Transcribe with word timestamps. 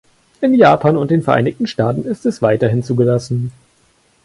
In 0.41 0.55
Japan 0.55 0.97
und 0.97 1.11
den 1.11 1.21
Vereinigten 1.21 1.67
Staaten 1.67 2.05
ist 2.05 2.25
es 2.25 2.41
weiterhin 2.41 2.81
zugelassen. 2.81 3.51